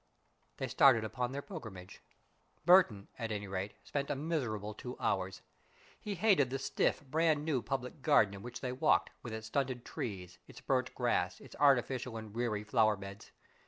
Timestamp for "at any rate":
3.19-3.75